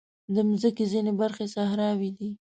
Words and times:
د 0.33 0.35
مځکې 0.49 0.83
ځینې 0.91 1.11
برخې 1.19 1.45
صحراوې 1.55 2.09
دي. 2.17 2.29